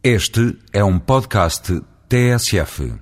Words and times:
Este 0.00 0.56
é 0.72 0.84
um 0.84 0.96
podcast 0.96 1.82
TSF. 2.08 2.94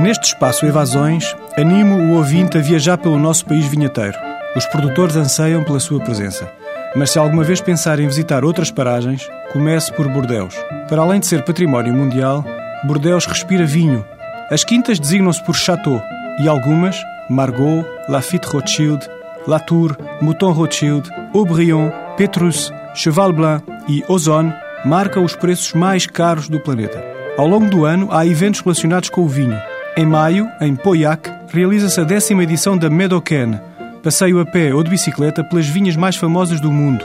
Neste 0.00 0.28
espaço 0.28 0.64
Evasões, 0.64 1.36
animo 1.54 1.96
o 1.96 2.16
ouvinte 2.16 2.56
a 2.56 2.62
viajar 2.62 2.96
pelo 2.96 3.18
nosso 3.18 3.44
país 3.44 3.66
vinheteiro. 3.66 4.16
Os 4.56 4.64
produtores 4.64 5.16
anseiam 5.16 5.62
pela 5.62 5.78
sua 5.78 6.00
presença. 6.00 6.50
Mas 6.96 7.10
se 7.10 7.18
alguma 7.18 7.44
vez 7.44 7.60
pensar 7.60 8.00
em 8.00 8.06
visitar 8.06 8.42
outras 8.42 8.70
paragens, 8.70 9.28
comece 9.52 9.92
por 9.92 10.08
Bordeus. 10.08 10.54
Para 10.88 11.02
além 11.02 11.20
de 11.20 11.26
ser 11.26 11.44
património 11.44 11.92
mundial, 11.92 12.42
Bordeus 12.84 13.26
respira 13.26 13.66
vinho. 13.66 14.02
As 14.50 14.64
quintas 14.64 14.98
designam-se 14.98 15.44
por 15.44 15.54
Château 15.54 16.00
e 16.42 16.48
algumas, 16.48 16.96
Margaux, 17.28 17.86
Lafite 18.08 18.46
Rothschild, 18.46 19.06
Latour, 19.46 19.94
Mouton 20.22 20.52
Rothschild, 20.52 21.10
Aubryon, 21.34 21.90
Petrus, 22.16 22.72
Cheval 22.94 23.30
Blanc 23.30 23.73
e 23.88 24.04
Ozone, 24.08 24.52
marcam 24.84 25.24
os 25.24 25.34
preços 25.34 25.72
mais 25.72 26.06
caros 26.06 26.48
do 26.48 26.60
planeta. 26.60 27.02
Ao 27.36 27.46
longo 27.46 27.68
do 27.68 27.84
ano, 27.84 28.08
há 28.10 28.26
eventos 28.26 28.60
relacionados 28.60 29.08
com 29.08 29.22
o 29.22 29.28
vinho. 29.28 29.56
Em 29.96 30.06
maio, 30.06 30.48
em 30.60 30.76
Pauillac, 30.76 31.30
realiza-se 31.48 32.00
a 32.00 32.04
décima 32.04 32.42
edição 32.42 32.76
da 32.76 32.90
Medocaine, 32.90 33.60
passeio 34.02 34.40
a 34.40 34.46
pé 34.46 34.74
ou 34.74 34.82
de 34.82 34.90
bicicleta 34.90 35.42
pelas 35.42 35.66
vinhas 35.66 35.96
mais 35.96 36.16
famosas 36.16 36.60
do 36.60 36.70
mundo. 36.70 37.04